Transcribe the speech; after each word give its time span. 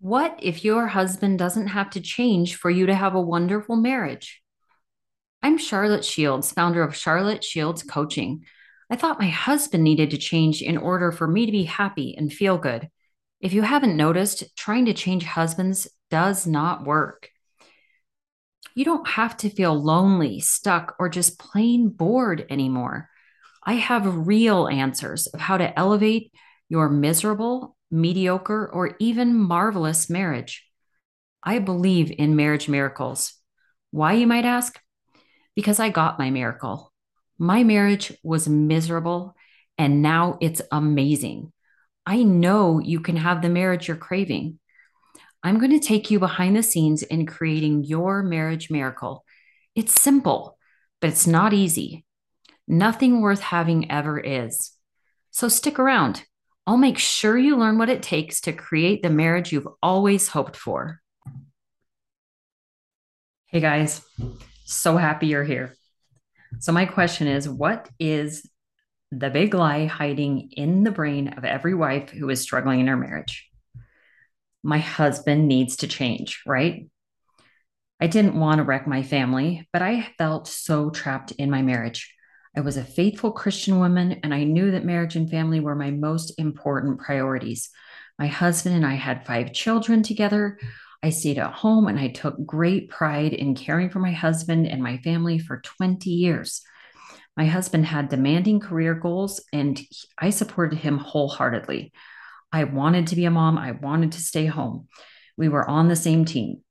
What 0.00 0.38
if 0.42 0.64
your 0.64 0.88
husband 0.88 1.38
doesn't 1.38 1.68
have 1.68 1.90
to 1.90 2.00
change 2.00 2.56
for 2.56 2.70
you 2.70 2.86
to 2.86 2.94
have 2.94 3.14
a 3.14 3.20
wonderful 3.20 3.76
marriage? 3.76 4.42
I'm 5.42 5.58
Charlotte 5.58 6.04
Shields, 6.04 6.52
founder 6.52 6.82
of 6.82 6.96
Charlotte 6.96 7.42
Shields 7.42 7.82
Coaching. 7.82 8.44
I 8.90 8.96
thought 8.96 9.20
my 9.20 9.28
husband 9.28 9.82
needed 9.82 10.10
to 10.10 10.18
change 10.18 10.62
in 10.62 10.76
order 10.76 11.10
for 11.10 11.26
me 11.26 11.46
to 11.46 11.52
be 11.52 11.64
happy 11.64 12.14
and 12.16 12.32
feel 12.32 12.58
good. 12.58 12.88
If 13.40 13.52
you 13.52 13.62
haven't 13.62 13.96
noticed, 13.96 14.56
trying 14.56 14.86
to 14.86 14.94
change 14.94 15.24
husbands 15.24 15.88
does 16.10 16.46
not 16.46 16.84
work. 16.84 17.30
You 18.74 18.84
don't 18.84 19.06
have 19.06 19.36
to 19.38 19.50
feel 19.50 19.74
lonely, 19.74 20.40
stuck, 20.40 20.96
or 20.98 21.08
just 21.08 21.38
plain 21.38 21.88
bored 21.88 22.46
anymore. 22.50 23.08
I 23.62 23.74
have 23.74 24.26
real 24.26 24.68
answers 24.68 25.26
of 25.28 25.40
how 25.40 25.56
to 25.58 25.78
elevate 25.78 26.32
your 26.68 26.88
miserable, 26.88 27.73
mediocre, 27.90 28.68
or 28.72 28.96
even 28.98 29.34
marvelous 29.34 30.10
marriage. 30.10 30.66
I 31.42 31.58
believe 31.58 32.10
in 32.10 32.36
marriage 32.36 32.68
miracles. 32.68 33.34
Why, 33.90 34.14
you 34.14 34.26
might 34.26 34.44
ask? 34.44 34.78
Because 35.54 35.78
I 35.78 35.90
got 35.90 36.18
my 36.18 36.30
miracle. 36.30 36.92
My 37.38 37.62
marriage 37.64 38.12
was 38.22 38.48
miserable, 38.48 39.34
and 39.76 40.02
now 40.02 40.38
it's 40.40 40.62
amazing. 40.72 41.52
I 42.06 42.22
know 42.22 42.78
you 42.78 43.00
can 43.00 43.16
have 43.16 43.42
the 43.42 43.48
marriage 43.48 43.88
you're 43.88 43.96
craving. 43.96 44.58
I'm 45.42 45.58
going 45.58 45.78
to 45.78 45.86
take 45.86 46.10
you 46.10 46.18
behind 46.18 46.56
the 46.56 46.62
scenes 46.62 47.02
in 47.02 47.26
creating 47.26 47.84
your 47.84 48.22
marriage 48.22 48.70
miracle. 48.70 49.24
It's 49.74 50.00
simple, 50.00 50.56
but 51.00 51.10
it's 51.10 51.26
not 51.26 51.52
easy. 51.52 52.04
Nothing 52.66 53.20
worth 53.20 53.40
having 53.40 53.90
ever 53.90 54.18
is. 54.18 54.72
So 55.30 55.48
stick 55.48 55.78
around. 55.78 56.24
I'll 56.66 56.76
make 56.78 56.98
sure 56.98 57.36
you 57.36 57.56
learn 57.56 57.76
what 57.76 57.90
it 57.90 58.02
takes 58.02 58.40
to 58.42 58.52
create 58.52 59.02
the 59.02 59.10
marriage 59.10 59.52
you've 59.52 59.68
always 59.82 60.28
hoped 60.28 60.56
for. 60.56 61.00
Hey 63.46 63.60
guys, 63.60 64.00
so 64.64 64.96
happy 64.96 65.26
you're 65.26 65.44
here. 65.44 65.76
So, 66.60 66.72
my 66.72 66.86
question 66.86 67.26
is 67.26 67.48
what 67.48 67.88
is 67.98 68.48
the 69.10 69.28
big 69.30 69.54
lie 69.54 69.86
hiding 69.86 70.50
in 70.52 70.84
the 70.84 70.90
brain 70.90 71.28
of 71.28 71.44
every 71.44 71.74
wife 71.74 72.10
who 72.10 72.30
is 72.30 72.40
struggling 72.40 72.80
in 72.80 72.86
her 72.86 72.96
marriage? 72.96 73.48
My 74.62 74.78
husband 74.78 75.46
needs 75.46 75.76
to 75.78 75.86
change, 75.86 76.42
right? 76.46 76.88
I 78.00 78.06
didn't 78.06 78.38
want 78.38 78.58
to 78.58 78.64
wreck 78.64 78.86
my 78.86 79.02
family, 79.02 79.68
but 79.72 79.82
I 79.82 80.08
felt 80.16 80.48
so 80.48 80.90
trapped 80.90 81.32
in 81.32 81.50
my 81.50 81.60
marriage. 81.60 82.13
I 82.56 82.60
was 82.60 82.76
a 82.76 82.84
faithful 82.84 83.32
Christian 83.32 83.78
woman, 83.80 84.20
and 84.22 84.32
I 84.32 84.44
knew 84.44 84.70
that 84.70 84.84
marriage 84.84 85.16
and 85.16 85.28
family 85.28 85.58
were 85.58 85.74
my 85.74 85.90
most 85.90 86.38
important 86.38 87.00
priorities. 87.00 87.70
My 88.18 88.28
husband 88.28 88.76
and 88.76 88.86
I 88.86 88.94
had 88.94 89.26
five 89.26 89.52
children 89.52 90.02
together. 90.02 90.58
I 91.02 91.10
stayed 91.10 91.38
at 91.38 91.52
home 91.52 91.88
and 91.88 91.98
I 91.98 92.08
took 92.08 92.46
great 92.46 92.88
pride 92.88 93.32
in 93.32 93.54
caring 93.54 93.90
for 93.90 93.98
my 93.98 94.12
husband 94.12 94.66
and 94.68 94.82
my 94.82 94.98
family 94.98 95.38
for 95.38 95.60
20 95.60 96.08
years. 96.08 96.62
My 97.36 97.46
husband 97.46 97.86
had 97.86 98.08
demanding 98.08 98.60
career 98.60 98.94
goals, 98.94 99.42
and 99.52 99.80
I 100.16 100.30
supported 100.30 100.78
him 100.78 100.98
wholeheartedly. 100.98 101.92
I 102.52 102.64
wanted 102.64 103.08
to 103.08 103.16
be 103.16 103.24
a 103.24 103.30
mom, 103.30 103.58
I 103.58 103.72
wanted 103.72 104.12
to 104.12 104.20
stay 104.20 104.46
home. 104.46 104.86
We 105.36 105.48
were 105.48 105.68
on 105.68 105.88
the 105.88 105.96
same 105.96 106.24
team. 106.24 106.62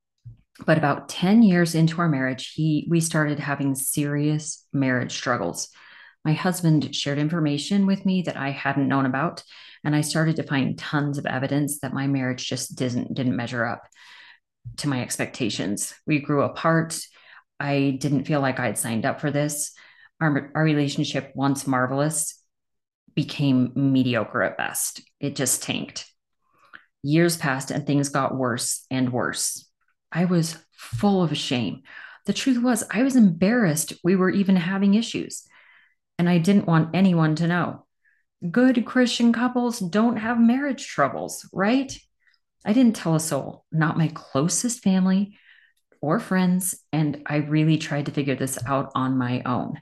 But 0.65 0.77
about 0.77 1.09
10 1.09 1.41
years 1.41 1.73
into 1.73 1.99
our 1.99 2.09
marriage, 2.09 2.53
he 2.53 2.87
we 2.89 2.99
started 2.99 3.39
having 3.39 3.75
serious 3.75 4.65
marriage 4.71 5.13
struggles. 5.13 5.69
My 6.23 6.33
husband 6.33 6.95
shared 6.95 7.17
information 7.17 7.85
with 7.85 8.05
me 8.05 8.21
that 8.23 8.37
I 8.37 8.51
hadn't 8.51 8.87
known 8.87 9.05
about, 9.05 9.43
and 9.83 9.95
I 9.95 10.01
started 10.01 10.35
to 10.37 10.43
find 10.43 10.77
tons 10.77 11.17
of 11.17 11.25
evidence 11.25 11.79
that 11.79 11.93
my 11.93 12.07
marriage 12.07 12.47
just 12.47 12.75
didn't 12.75 13.13
didn't 13.13 13.35
measure 13.35 13.65
up 13.65 13.87
to 14.77 14.87
my 14.87 15.01
expectations. 15.01 15.93
We 16.05 16.19
grew 16.19 16.43
apart. 16.43 16.99
I 17.59 17.97
didn't 17.99 18.25
feel 18.25 18.41
like 18.41 18.59
I'd 18.59 18.77
signed 18.77 19.05
up 19.05 19.21
for 19.21 19.31
this. 19.31 19.73
Our, 20.21 20.51
our 20.55 20.63
relationship, 20.63 21.31
once 21.35 21.67
marvelous, 21.67 22.39
became 23.15 23.71
mediocre 23.75 24.41
at 24.43 24.57
best. 24.57 25.01
It 25.19 25.35
just 25.35 25.63
tanked. 25.63 26.09
Years 27.03 27.37
passed 27.37 27.71
and 27.71 27.85
things 27.85 28.09
got 28.09 28.35
worse 28.35 28.85
and 28.89 29.11
worse. 29.11 29.69
I 30.13 30.25
was 30.25 30.57
full 30.71 31.23
of 31.23 31.35
shame. 31.35 31.81
The 32.25 32.33
truth 32.33 32.61
was, 32.61 32.83
I 32.89 33.03
was 33.03 33.15
embarrassed 33.15 33.93
we 34.03 34.15
were 34.15 34.29
even 34.29 34.55
having 34.55 34.93
issues, 34.93 35.45
and 36.17 36.29
I 36.29 36.37
didn't 36.37 36.67
want 36.67 36.95
anyone 36.95 37.35
to 37.35 37.47
know. 37.47 37.85
Good 38.49 38.85
Christian 38.85 39.33
couples 39.33 39.79
don't 39.79 40.17
have 40.17 40.39
marriage 40.39 40.87
troubles, 40.87 41.49
right? 41.51 41.97
I 42.63 42.73
didn't 42.73 42.95
tell 42.95 43.15
a 43.15 43.19
soul, 43.19 43.65
not 43.71 43.97
my 43.97 44.09
closest 44.13 44.83
family 44.83 45.37
or 46.01 46.19
friends, 46.19 46.75
and 46.91 47.23
I 47.25 47.37
really 47.37 47.77
tried 47.77 48.05
to 48.05 48.11
figure 48.11 48.35
this 48.35 48.59
out 48.65 48.91
on 48.95 49.17
my 49.17 49.41
own. 49.45 49.81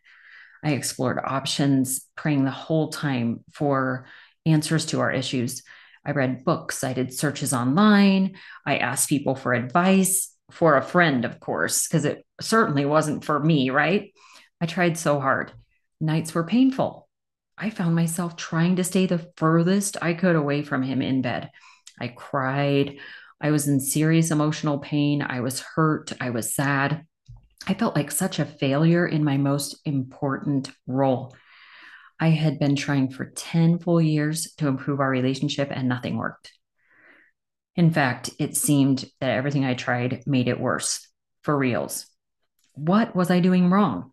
I 0.63 0.71
explored 0.71 1.19
options, 1.23 2.07
praying 2.15 2.45
the 2.45 2.51
whole 2.51 2.89
time 2.89 3.43
for 3.51 4.05
answers 4.45 4.85
to 4.87 4.99
our 4.99 5.11
issues. 5.11 5.63
I 6.05 6.11
read 6.11 6.43
books, 6.43 6.83
I 6.83 6.93
did 6.93 7.13
searches 7.13 7.53
online, 7.53 8.35
I 8.65 8.77
asked 8.77 9.09
people 9.09 9.35
for 9.35 9.53
advice 9.53 10.35
for 10.51 10.75
a 10.75 10.81
friend, 10.81 11.25
of 11.25 11.39
course, 11.39 11.87
because 11.87 12.05
it 12.05 12.25
certainly 12.39 12.85
wasn't 12.85 13.23
for 13.23 13.39
me, 13.39 13.69
right? 13.69 14.11
I 14.59 14.65
tried 14.65 14.97
so 14.97 15.19
hard. 15.19 15.51
Nights 15.99 16.33
were 16.33 16.43
painful. 16.43 17.07
I 17.57 17.69
found 17.69 17.95
myself 17.95 18.35
trying 18.35 18.75
to 18.77 18.83
stay 18.83 19.05
the 19.05 19.31
furthest 19.37 19.97
I 20.01 20.13
could 20.13 20.35
away 20.35 20.63
from 20.63 20.83
him 20.83 21.01
in 21.01 21.21
bed. 21.21 21.51
I 21.99 22.07
cried. 22.07 22.97
I 23.39 23.51
was 23.51 23.67
in 23.67 23.79
serious 23.79 24.31
emotional 24.31 24.79
pain. 24.79 25.21
I 25.21 25.41
was 25.41 25.59
hurt. 25.59 26.11
I 26.19 26.31
was 26.31 26.55
sad. 26.55 27.05
I 27.67 27.75
felt 27.75 27.95
like 27.95 28.11
such 28.11 28.39
a 28.39 28.45
failure 28.45 29.05
in 29.05 29.23
my 29.23 29.37
most 29.37 29.79
important 29.85 30.71
role. 30.87 31.35
I 32.21 32.29
had 32.29 32.59
been 32.59 32.75
trying 32.75 33.09
for 33.09 33.25
10 33.25 33.79
full 33.79 33.99
years 33.99 34.53
to 34.59 34.67
improve 34.67 34.99
our 34.99 35.09
relationship 35.09 35.69
and 35.71 35.89
nothing 35.89 36.17
worked. 36.17 36.53
In 37.75 37.89
fact, 37.89 38.29
it 38.37 38.55
seemed 38.55 39.05
that 39.19 39.31
everything 39.31 39.65
I 39.65 39.73
tried 39.73 40.21
made 40.27 40.47
it 40.47 40.59
worse, 40.59 41.07
for 41.41 41.57
reals. 41.57 42.05
What 42.73 43.15
was 43.15 43.31
I 43.31 43.39
doing 43.39 43.71
wrong? 43.71 44.11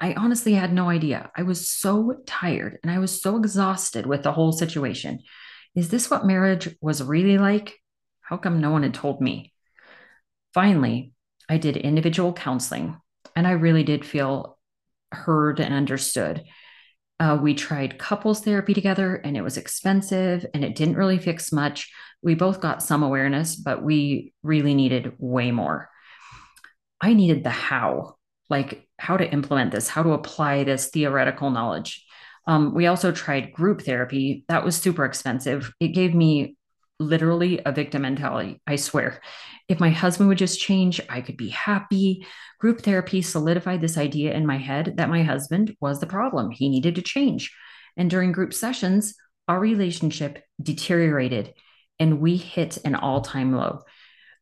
I 0.00 0.14
honestly 0.14 0.54
had 0.54 0.72
no 0.72 0.88
idea. 0.88 1.32
I 1.36 1.42
was 1.42 1.68
so 1.68 2.18
tired 2.26 2.78
and 2.84 2.92
I 2.92 3.00
was 3.00 3.20
so 3.20 3.36
exhausted 3.36 4.06
with 4.06 4.22
the 4.22 4.32
whole 4.32 4.52
situation. 4.52 5.18
Is 5.74 5.88
this 5.88 6.08
what 6.08 6.26
marriage 6.26 6.76
was 6.80 7.02
really 7.02 7.38
like? 7.38 7.74
How 8.20 8.36
come 8.36 8.60
no 8.60 8.70
one 8.70 8.84
had 8.84 8.94
told 8.94 9.20
me? 9.20 9.52
Finally, 10.54 11.12
I 11.48 11.58
did 11.58 11.76
individual 11.76 12.32
counseling 12.32 12.98
and 13.34 13.48
I 13.48 13.52
really 13.52 13.82
did 13.82 14.04
feel 14.04 14.58
heard 15.10 15.58
and 15.58 15.74
understood. 15.74 16.44
Uh, 17.20 17.38
we 17.40 17.54
tried 17.54 17.98
couples 17.98 18.40
therapy 18.40 18.74
together 18.74 19.16
and 19.16 19.36
it 19.36 19.42
was 19.42 19.56
expensive 19.56 20.46
and 20.54 20.64
it 20.64 20.76
didn't 20.76 20.96
really 20.96 21.18
fix 21.18 21.50
much. 21.50 21.90
We 22.22 22.34
both 22.34 22.60
got 22.60 22.82
some 22.82 23.02
awareness, 23.02 23.56
but 23.56 23.82
we 23.82 24.32
really 24.42 24.74
needed 24.74 25.14
way 25.18 25.50
more. 25.50 25.88
I 27.00 27.14
needed 27.14 27.44
the 27.44 27.50
how, 27.50 28.16
like 28.50 28.88
how 28.98 29.16
to 29.16 29.30
implement 29.32 29.72
this, 29.72 29.88
how 29.88 30.02
to 30.02 30.12
apply 30.12 30.64
this 30.64 30.88
theoretical 30.88 31.50
knowledge. 31.50 32.04
Um, 32.46 32.74
we 32.74 32.86
also 32.86 33.12
tried 33.12 33.52
group 33.52 33.82
therapy. 33.82 34.44
That 34.48 34.64
was 34.64 34.76
super 34.76 35.04
expensive. 35.04 35.72
It 35.80 35.88
gave 35.88 36.14
me 36.14 36.56
literally 36.98 37.60
a 37.64 37.72
victim 37.72 38.02
mentality, 38.02 38.60
I 38.66 38.76
swear. 38.76 39.20
If 39.68 39.80
my 39.80 39.90
husband 39.90 40.28
would 40.28 40.38
just 40.38 40.60
change, 40.60 41.00
I 41.08 41.20
could 41.20 41.36
be 41.36 41.50
happy. 41.50 42.26
Group 42.58 42.80
therapy 42.80 43.22
solidified 43.22 43.80
this 43.80 43.98
idea 43.98 44.34
in 44.34 44.46
my 44.46 44.58
head 44.58 44.94
that 44.96 45.10
my 45.10 45.22
husband 45.22 45.76
was 45.80 46.00
the 46.00 46.06
problem. 46.06 46.50
He 46.50 46.68
needed 46.68 46.96
to 46.96 47.02
change. 47.02 47.54
And 47.96 48.10
during 48.10 48.32
group 48.32 48.52
sessions, 48.54 49.14
our 49.46 49.58
relationship 49.58 50.42
deteriorated 50.60 51.54
and 51.98 52.20
we 52.20 52.36
hit 52.36 52.78
an 52.84 52.94
all 52.94 53.20
time 53.20 53.52
low. 53.52 53.82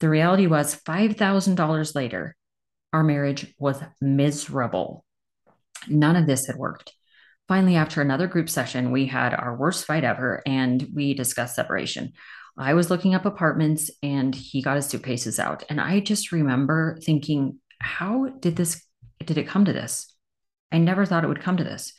The 0.01 0.09
reality 0.09 0.47
was 0.47 0.81
$5,000 0.83 1.95
later, 1.95 2.37
our 2.93 3.03
marriage 3.03 3.55
was 3.59 3.81
miserable. 4.01 5.05
None 5.89 6.17
of 6.17 6.27
this 6.27 6.47
had 6.47 6.57
worked. 6.57 6.93
Finally, 7.49 7.77
after 7.77 8.01
another 8.03 8.27
group 8.27 8.49
session, 8.49 8.91
we 8.91 9.07
had 9.07 9.33
our 9.33 9.57
worst 9.57 9.87
fight 9.87 10.05
ever 10.05 10.43
and 10.47 10.87
we 10.95 11.15
discussed 11.15 11.55
separation. 11.55 12.13
I 12.59 12.75
was 12.75 12.91
looking 12.91 13.15
up 13.15 13.27
apartments 13.27 13.91
and 14.03 14.35
he 14.35 14.63
got 14.63 14.77
his 14.77 14.87
suitcases 14.87 15.39
out. 15.39 15.65
And 15.69 15.81
I 15.81 16.01
just 16.01 16.33
remember 16.33 16.99
thinking, 17.03 17.59
how 17.81 18.29
did 18.41 18.57
this, 18.57 18.83
did 19.25 19.37
it 19.39 19.49
come 19.49 19.67
to 19.67 19.73
this? 19.73 20.13
I 20.73 20.79
never 20.79 21.05
thought 21.05 21.25
it 21.25 21.29
would 21.29 21.43
come 21.43 21.59
to 21.59 21.65
this. 21.65 21.93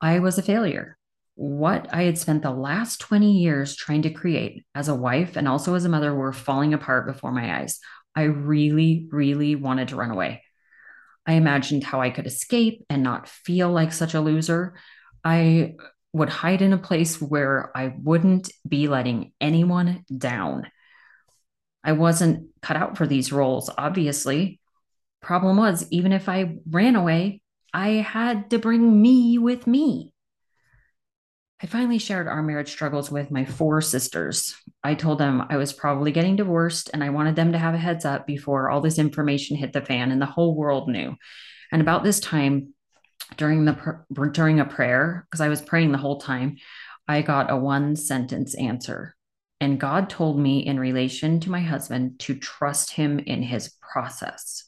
I 0.00 0.18
was 0.18 0.38
a 0.38 0.42
failure. 0.42 0.98
What 1.34 1.92
I 1.94 2.02
had 2.02 2.18
spent 2.18 2.42
the 2.42 2.50
last 2.50 3.00
20 3.00 3.38
years 3.38 3.74
trying 3.74 4.02
to 4.02 4.10
create 4.10 4.64
as 4.74 4.88
a 4.88 4.94
wife 4.94 5.36
and 5.36 5.48
also 5.48 5.74
as 5.74 5.84
a 5.84 5.88
mother 5.88 6.14
were 6.14 6.32
falling 6.32 6.74
apart 6.74 7.06
before 7.06 7.32
my 7.32 7.60
eyes. 7.60 7.80
I 8.14 8.24
really, 8.24 9.06
really 9.10 9.54
wanted 9.54 9.88
to 9.88 9.96
run 9.96 10.10
away. 10.10 10.42
I 11.26 11.34
imagined 11.34 11.84
how 11.84 12.00
I 12.00 12.10
could 12.10 12.26
escape 12.26 12.84
and 12.90 13.02
not 13.02 13.28
feel 13.28 13.70
like 13.70 13.92
such 13.92 14.14
a 14.14 14.20
loser. 14.20 14.74
I 15.24 15.74
would 16.18 16.28
hide 16.28 16.62
in 16.62 16.72
a 16.72 16.78
place 16.78 17.20
where 17.20 17.70
I 17.76 17.94
wouldn't 18.02 18.50
be 18.66 18.88
letting 18.88 19.32
anyone 19.40 20.04
down. 20.16 20.70
I 21.82 21.92
wasn't 21.92 22.48
cut 22.60 22.76
out 22.76 22.98
for 22.98 23.06
these 23.06 23.32
roles, 23.32 23.70
obviously. 23.76 24.60
Problem 25.22 25.56
was, 25.56 25.86
even 25.90 26.12
if 26.12 26.28
I 26.28 26.58
ran 26.68 26.96
away, 26.96 27.40
I 27.72 27.88
had 27.88 28.50
to 28.50 28.58
bring 28.58 29.00
me 29.00 29.38
with 29.38 29.66
me. 29.66 30.12
I 31.60 31.66
finally 31.66 31.98
shared 31.98 32.28
our 32.28 32.42
marriage 32.42 32.70
struggles 32.70 33.10
with 33.10 33.32
my 33.32 33.44
four 33.44 33.80
sisters. 33.80 34.54
I 34.84 34.94
told 34.94 35.18
them 35.18 35.44
I 35.48 35.56
was 35.56 35.72
probably 35.72 36.12
getting 36.12 36.36
divorced 36.36 36.90
and 36.92 37.02
I 37.02 37.10
wanted 37.10 37.34
them 37.34 37.52
to 37.52 37.58
have 37.58 37.74
a 37.74 37.78
heads 37.78 38.04
up 38.04 38.26
before 38.26 38.70
all 38.70 38.80
this 38.80 38.98
information 38.98 39.56
hit 39.56 39.72
the 39.72 39.80
fan 39.80 40.12
and 40.12 40.22
the 40.22 40.26
whole 40.26 40.54
world 40.54 40.88
knew. 40.88 41.16
And 41.72 41.82
about 41.82 42.04
this 42.04 42.20
time, 42.20 42.74
during 43.36 43.64
the 43.64 44.04
during 44.32 44.60
a 44.60 44.64
prayer, 44.64 45.26
because 45.30 45.40
I 45.40 45.48
was 45.48 45.60
praying 45.60 45.92
the 45.92 45.98
whole 45.98 46.20
time, 46.20 46.56
I 47.06 47.22
got 47.22 47.50
a 47.50 47.56
one 47.56 47.96
sentence 47.96 48.54
answer. 48.54 49.14
And 49.60 49.80
God 49.80 50.08
told 50.08 50.38
me 50.38 50.64
in 50.64 50.78
relation 50.78 51.40
to 51.40 51.50
my 51.50 51.60
husband 51.60 52.20
to 52.20 52.34
trust 52.36 52.92
him 52.92 53.18
in 53.18 53.42
his 53.42 53.74
process. 53.92 54.64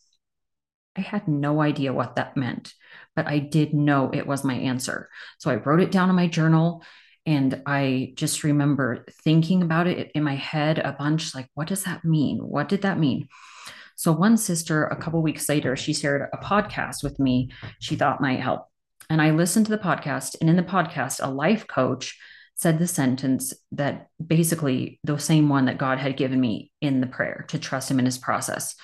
I 0.96 1.02
had 1.02 1.28
no 1.28 1.60
idea 1.60 1.92
what 1.92 2.16
that 2.16 2.36
meant, 2.36 2.74
but 3.14 3.28
I 3.28 3.38
did 3.38 3.72
know 3.72 4.10
it 4.12 4.26
was 4.26 4.42
my 4.42 4.54
answer. 4.54 5.08
So 5.38 5.50
I 5.50 5.56
wrote 5.56 5.80
it 5.80 5.92
down 5.92 6.10
in 6.10 6.16
my 6.16 6.26
journal 6.26 6.82
and 7.26 7.62
I 7.66 8.12
just 8.16 8.42
remember 8.42 9.04
thinking 9.22 9.62
about 9.62 9.86
it 9.86 10.10
in 10.14 10.24
my 10.24 10.34
head 10.34 10.78
a 10.78 10.92
bunch 10.92 11.34
like, 11.34 11.48
what 11.54 11.68
does 11.68 11.84
that 11.84 12.04
mean? 12.04 12.38
What 12.38 12.68
did 12.68 12.82
that 12.82 12.98
mean? 12.98 13.28
So 14.00 14.12
one 14.12 14.38
sister, 14.38 14.87
a 14.87 14.97
couple 14.97 15.20
weeks 15.20 15.47
later, 15.47 15.76
she 15.76 15.93
shared 15.93 16.26
a 16.32 16.38
podcast 16.38 17.02
with 17.02 17.20
me 17.20 17.50
she 17.81 17.97
thought 17.97 18.23
might 18.23 18.41
help. 18.41 18.67
And 19.11 19.20
I 19.20 19.32
listened 19.32 19.67
to 19.67 19.73
the 19.73 19.76
podcast, 19.76 20.37
and 20.41 20.49
in 20.49 20.56
the 20.56 20.62
podcast, 20.62 21.23
a 21.23 21.29
life 21.29 21.67
coach 21.67 22.19
said 22.55 22.79
the 22.79 22.87
sentence 22.87 23.52
that 23.73 24.08
basically 24.26 24.99
the 25.05 25.19
same 25.19 25.50
one 25.50 25.67
that 25.67 25.76
God 25.76 25.99
had 25.99 26.17
given 26.17 26.41
me 26.41 26.73
in 26.81 27.02
the 27.02 27.06
prayer 27.06 27.44
to 27.49 27.58
trust 27.58 27.91
him 27.91 27.99
in 27.99 28.06
his 28.06 28.17
process. 28.17 28.75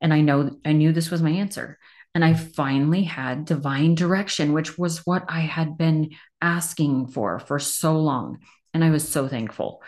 And 0.00 0.14
I 0.14 0.22
know 0.22 0.56
I 0.64 0.72
knew 0.72 0.92
this 0.92 1.10
was 1.10 1.20
my 1.20 1.32
answer. 1.32 1.78
And 2.14 2.24
I 2.24 2.32
finally 2.32 3.02
had 3.02 3.44
divine 3.44 3.94
direction, 3.94 4.54
which 4.54 4.78
was 4.78 5.04
what 5.04 5.26
I 5.28 5.40
had 5.40 5.76
been 5.76 6.12
asking 6.40 7.08
for 7.08 7.38
for 7.40 7.58
so 7.58 7.98
long. 7.98 8.38
And 8.72 8.82
I 8.82 8.88
was 8.88 9.06
so 9.06 9.28
thankful. 9.28 9.82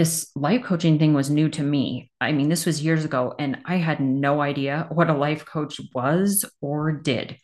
This 0.00 0.30
life 0.34 0.62
coaching 0.62 0.98
thing 0.98 1.12
was 1.12 1.28
new 1.28 1.50
to 1.50 1.62
me. 1.62 2.10
I 2.22 2.32
mean, 2.32 2.48
this 2.48 2.64
was 2.64 2.82
years 2.82 3.04
ago, 3.04 3.34
and 3.38 3.58
I 3.66 3.76
had 3.76 4.00
no 4.00 4.40
idea 4.40 4.88
what 4.90 5.10
a 5.10 5.14
life 5.14 5.44
coach 5.44 5.78
was 5.94 6.46
or 6.62 6.90
did. 6.90 7.36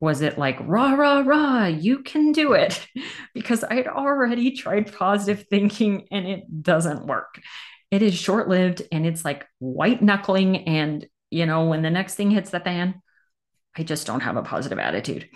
Was 0.00 0.22
it 0.22 0.38
like 0.38 0.56
rah 0.62 0.94
rah 0.94 1.20
rah 1.20 1.66
you 1.66 1.98
can 1.98 2.32
do 2.32 2.54
it? 2.54 2.86
Because 3.34 3.64
i'd 3.64 3.86
already 3.86 4.52
tried 4.52 4.94
positive 4.94 5.44
thinking 5.50 6.08
and 6.10 6.26
it 6.26 6.62
doesn't 6.62 7.04
work. 7.04 7.38
It 7.90 8.00
is 8.00 8.14
short 8.14 8.48
lived 8.48 8.80
and 8.90 9.04
it's 9.04 9.22
like 9.22 9.44
white 9.58 10.00
knuckling 10.00 10.66
and 10.66 11.06
you 11.30 11.44
know 11.44 11.66
when 11.66 11.82
the 11.82 11.90
next 11.90 12.14
thing 12.14 12.30
hits 12.30 12.48
the 12.48 12.60
fan 12.60 13.02
i 13.76 13.82
just 13.82 14.06
don't 14.06 14.20
have 14.20 14.38
a 14.38 14.42
positive 14.42 14.78
attitude. 14.78 15.28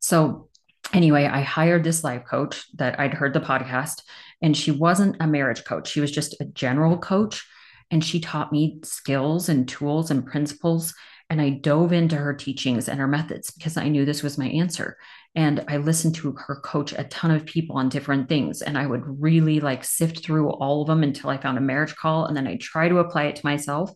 So 0.00 0.48
anyway 0.92 1.26
i 1.26 1.40
hired 1.40 1.84
this 1.84 2.04
life 2.04 2.24
coach 2.24 2.64
that 2.76 2.98
i'd 3.00 3.14
heard 3.14 3.34
the 3.34 3.40
podcast 3.40 4.02
and 4.42 4.56
she 4.56 4.70
wasn't 4.70 5.16
a 5.20 5.26
marriage 5.26 5.64
coach 5.64 5.88
she 5.88 6.00
was 6.00 6.10
just 6.10 6.40
a 6.40 6.44
general 6.44 6.98
coach 6.98 7.46
and 7.90 8.04
she 8.04 8.20
taught 8.20 8.52
me 8.52 8.78
skills 8.82 9.48
and 9.48 9.68
tools 9.68 10.10
and 10.10 10.26
principles 10.26 10.94
and 11.30 11.40
I 11.40 11.50
dove 11.50 11.92
into 11.92 12.16
her 12.16 12.34
teachings 12.34 12.88
and 12.88 12.98
her 12.98 13.06
methods 13.06 13.52
because 13.52 13.76
I 13.76 13.88
knew 13.88 14.04
this 14.04 14.22
was 14.22 14.36
my 14.36 14.48
answer. 14.48 14.98
And 15.36 15.64
I 15.68 15.76
listened 15.76 16.16
to 16.16 16.32
her 16.32 16.56
coach 16.56 16.92
a 16.92 17.04
ton 17.04 17.30
of 17.30 17.46
people 17.46 17.76
on 17.76 17.88
different 17.88 18.28
things. 18.28 18.62
And 18.62 18.76
I 18.76 18.84
would 18.84 19.22
really 19.22 19.60
like 19.60 19.84
sift 19.84 20.24
through 20.24 20.50
all 20.50 20.82
of 20.82 20.88
them 20.88 21.04
until 21.04 21.30
I 21.30 21.38
found 21.38 21.56
a 21.56 21.60
marriage 21.60 21.94
call. 21.94 22.26
And 22.26 22.36
then 22.36 22.48
I 22.48 22.56
try 22.56 22.88
to 22.88 22.98
apply 22.98 23.26
it 23.26 23.36
to 23.36 23.46
myself. 23.46 23.92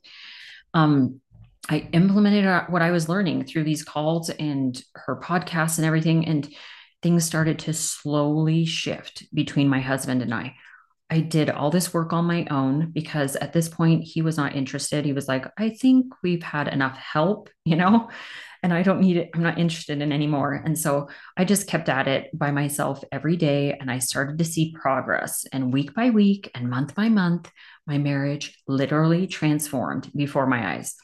Um, 0.74 1.20
I 1.68 1.88
implemented 1.92 2.70
what 2.70 2.82
I 2.82 2.92
was 2.92 3.08
learning 3.08 3.46
through 3.46 3.64
these 3.64 3.82
calls 3.82 4.30
and 4.30 4.80
her 4.94 5.16
podcasts 5.16 5.78
and 5.78 5.86
everything. 5.86 6.26
And 6.26 6.48
things 7.04 7.26
started 7.26 7.58
to 7.58 7.74
slowly 7.74 8.64
shift 8.64 9.24
between 9.34 9.68
my 9.68 9.78
husband 9.78 10.22
and 10.22 10.32
I. 10.32 10.56
I 11.10 11.20
did 11.20 11.50
all 11.50 11.70
this 11.70 11.92
work 11.92 12.14
on 12.14 12.24
my 12.24 12.46
own 12.50 12.92
because 12.92 13.36
at 13.36 13.52
this 13.52 13.68
point 13.68 14.04
he 14.04 14.22
was 14.22 14.38
not 14.38 14.56
interested. 14.56 15.04
He 15.04 15.12
was 15.12 15.28
like, 15.28 15.44
I 15.58 15.68
think 15.68 16.06
we've 16.22 16.42
had 16.42 16.66
enough 16.66 16.96
help, 16.96 17.50
you 17.66 17.76
know, 17.76 18.08
and 18.62 18.72
I 18.72 18.80
don't 18.80 19.02
need 19.02 19.18
it. 19.18 19.30
I'm 19.34 19.42
not 19.42 19.58
interested 19.58 20.00
in 20.00 20.12
anymore. 20.12 20.54
And 20.54 20.78
so 20.78 21.10
I 21.36 21.44
just 21.44 21.66
kept 21.66 21.90
at 21.90 22.08
it 22.08 22.30
by 22.32 22.50
myself 22.52 23.04
every 23.12 23.36
day. 23.36 23.76
And 23.78 23.90
I 23.90 23.98
started 23.98 24.38
to 24.38 24.44
see 24.46 24.72
progress. 24.72 25.44
And 25.52 25.74
week 25.74 25.92
by 25.92 26.08
week 26.08 26.50
and 26.54 26.70
month 26.70 26.94
by 26.94 27.10
month, 27.10 27.52
my 27.86 27.98
marriage 27.98 28.58
literally 28.66 29.26
transformed 29.26 30.10
before 30.16 30.46
my 30.46 30.76
eyes. 30.76 30.94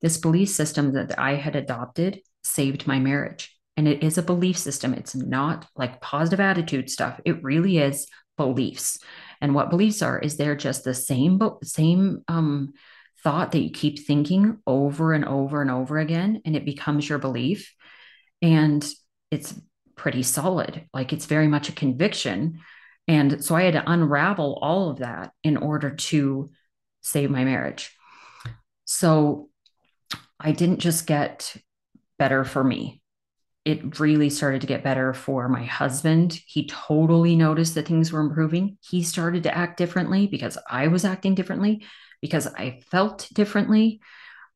This 0.00 0.16
belief 0.16 0.50
system 0.50 0.92
that 0.92 1.18
I 1.18 1.34
had 1.34 1.56
adopted 1.56 2.20
saved 2.44 2.86
my 2.86 3.00
marriage. 3.00 3.53
And 3.76 3.88
it 3.88 4.02
is 4.02 4.18
a 4.18 4.22
belief 4.22 4.56
system. 4.56 4.94
It's 4.94 5.14
not 5.14 5.66
like 5.74 6.00
positive 6.00 6.40
attitude 6.40 6.90
stuff. 6.90 7.20
It 7.24 7.42
really 7.42 7.78
is 7.78 8.06
beliefs. 8.36 8.98
And 9.40 9.54
what 9.54 9.70
beliefs 9.70 10.02
are 10.02 10.18
is 10.18 10.36
they're 10.36 10.56
just 10.56 10.84
the 10.84 10.94
same 10.94 11.40
same 11.62 12.22
um, 12.28 12.72
thought 13.22 13.52
that 13.52 13.60
you 13.60 13.70
keep 13.70 14.06
thinking 14.06 14.58
over 14.66 15.12
and 15.12 15.24
over 15.24 15.60
and 15.60 15.70
over 15.70 15.98
again, 15.98 16.42
and 16.44 16.54
it 16.54 16.64
becomes 16.64 17.08
your 17.08 17.18
belief. 17.18 17.74
And 18.42 18.86
it's 19.30 19.54
pretty 19.96 20.22
solid. 20.22 20.86
Like 20.92 21.12
it's 21.12 21.26
very 21.26 21.48
much 21.48 21.68
a 21.68 21.72
conviction. 21.72 22.60
And 23.08 23.44
so 23.44 23.54
I 23.54 23.62
had 23.62 23.74
to 23.74 23.90
unravel 23.90 24.58
all 24.60 24.90
of 24.90 24.98
that 24.98 25.32
in 25.42 25.56
order 25.56 25.90
to 25.90 26.50
save 27.00 27.30
my 27.30 27.44
marriage. 27.44 27.94
So 28.84 29.48
I 30.38 30.52
didn't 30.52 30.80
just 30.80 31.06
get 31.06 31.56
better 32.18 32.44
for 32.44 32.62
me 32.62 33.02
it 33.64 33.98
really 33.98 34.28
started 34.28 34.60
to 34.60 34.66
get 34.66 34.84
better 34.84 35.14
for 35.14 35.48
my 35.48 35.64
husband. 35.64 36.38
He 36.46 36.66
totally 36.66 37.34
noticed 37.34 37.74
that 37.74 37.88
things 37.88 38.12
were 38.12 38.20
improving. 38.20 38.76
He 38.82 39.02
started 39.02 39.44
to 39.44 39.56
act 39.56 39.78
differently 39.78 40.26
because 40.26 40.58
I 40.68 40.88
was 40.88 41.04
acting 41.04 41.34
differently, 41.34 41.84
because 42.20 42.46
I 42.46 42.80
felt 42.90 43.28
differently. 43.32 44.00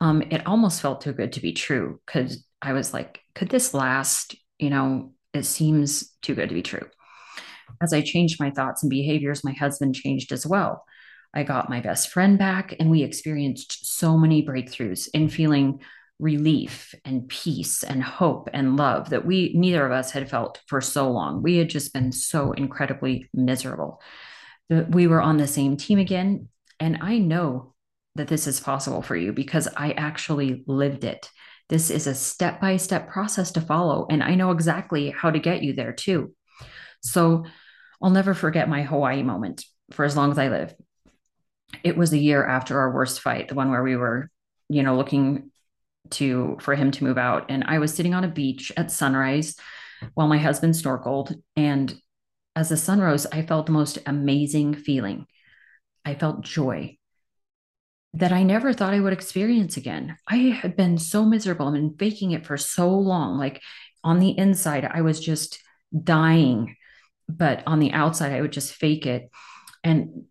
Um, 0.00 0.22
it 0.22 0.46
almost 0.46 0.82
felt 0.82 1.00
too 1.00 1.12
good 1.12 1.32
to 1.32 1.40
be 1.40 1.52
true 1.52 2.00
because 2.06 2.44
I 2.60 2.72
was 2.72 2.92
like, 2.92 3.20
could 3.34 3.48
this 3.48 3.72
last? 3.72 4.34
You 4.58 4.70
know, 4.70 5.12
it 5.32 5.44
seems 5.44 6.14
too 6.20 6.34
good 6.34 6.50
to 6.50 6.54
be 6.54 6.62
true. 6.62 6.86
As 7.80 7.92
I 7.92 8.02
changed 8.02 8.40
my 8.40 8.50
thoughts 8.50 8.82
and 8.82 8.90
behaviors, 8.90 9.44
my 9.44 9.52
husband 9.52 9.94
changed 9.94 10.32
as 10.32 10.46
well. 10.46 10.84
I 11.32 11.42
got 11.44 11.70
my 11.70 11.80
best 11.80 12.10
friend 12.10 12.38
back, 12.38 12.74
and 12.78 12.90
we 12.90 13.02
experienced 13.02 13.96
so 13.96 14.16
many 14.16 14.44
breakthroughs 14.44 15.08
in 15.14 15.28
feeling 15.28 15.80
relief 16.18 16.94
and 17.04 17.28
peace 17.28 17.82
and 17.82 18.02
hope 18.02 18.48
and 18.52 18.76
love 18.76 19.10
that 19.10 19.24
we 19.24 19.52
neither 19.54 19.86
of 19.86 19.92
us 19.92 20.10
had 20.10 20.28
felt 20.28 20.60
for 20.66 20.80
so 20.80 21.10
long. 21.10 21.42
We 21.42 21.58
had 21.58 21.70
just 21.70 21.92
been 21.92 22.10
so 22.12 22.52
incredibly 22.52 23.28
miserable. 23.32 24.00
We 24.68 25.06
were 25.06 25.22
on 25.22 25.36
the 25.36 25.46
same 25.46 25.76
team 25.76 25.98
again. 25.98 26.48
And 26.80 26.98
I 27.00 27.18
know 27.18 27.74
that 28.16 28.28
this 28.28 28.46
is 28.46 28.60
possible 28.60 29.02
for 29.02 29.16
you 29.16 29.32
because 29.32 29.68
I 29.76 29.92
actually 29.92 30.64
lived 30.66 31.04
it. 31.04 31.30
This 31.68 31.90
is 31.90 32.06
a 32.06 32.14
step 32.14 32.60
by 32.60 32.76
step 32.76 33.08
process 33.08 33.52
to 33.52 33.60
follow. 33.60 34.06
And 34.10 34.22
I 34.22 34.34
know 34.34 34.50
exactly 34.50 35.10
how 35.10 35.30
to 35.30 35.38
get 35.38 35.62
you 35.62 35.72
there 35.72 35.92
too. 35.92 36.34
So 37.00 37.44
I'll 38.02 38.10
never 38.10 38.34
forget 38.34 38.68
my 38.68 38.82
Hawaii 38.82 39.22
moment 39.22 39.64
for 39.92 40.04
as 40.04 40.16
long 40.16 40.30
as 40.30 40.38
I 40.38 40.48
live. 40.48 40.74
It 41.84 41.96
was 41.96 42.12
a 42.12 42.18
year 42.18 42.44
after 42.44 42.78
our 42.80 42.92
worst 42.92 43.20
fight, 43.20 43.48
the 43.48 43.54
one 43.54 43.70
where 43.70 43.82
we 43.82 43.96
were, 43.96 44.30
you 44.68 44.82
know, 44.82 44.96
looking 44.96 45.50
to 46.12 46.56
for 46.60 46.74
him 46.74 46.90
to 46.92 47.04
move 47.04 47.18
out. 47.18 47.46
And 47.48 47.64
i 47.64 47.78
was 47.78 47.94
sitting 47.94 48.14
on 48.14 48.24
a 48.24 48.28
beach 48.28 48.72
at 48.76 48.90
sunrise 48.90 49.56
while 50.14 50.28
my 50.28 50.38
husband 50.38 50.74
snorkeled. 50.74 51.34
And 51.56 51.94
as 52.56 52.68
the 52.68 52.76
sun 52.76 53.00
rose 53.00 53.26
i 53.26 53.42
felt 53.42 53.66
the 53.66 53.72
most 53.72 53.98
amazing 54.06 54.74
feeling. 54.74 55.26
I 56.04 56.14
felt 56.14 56.42
joy 56.42 56.96
that 58.14 58.32
i 58.32 58.42
never 58.42 58.72
thought 58.72 58.94
i 58.94 59.00
would 59.00 59.12
experience 59.12 59.76
again. 59.76 60.16
I 60.26 60.36
had 60.36 60.76
been 60.76 60.98
so 60.98 61.24
miserable. 61.24 61.68
And 61.68 61.98
faking 61.98 62.32
it 62.32 62.46
for 62.46 62.56
so 62.56 62.90
long. 62.90 63.38
Like 63.38 63.60
on 64.04 64.18
the 64.18 64.36
inside 64.38 64.84
i 64.84 65.00
was 65.00 65.20
just 65.20 65.60
dying 66.04 66.76
but 67.28 67.62
on 67.66 67.78
the 67.78 67.92
outside 67.92 68.32
i 68.32 68.40
would 68.40 68.52
just 68.52 68.74
fake 68.74 69.06
it. 69.06 69.30
And 69.84 70.24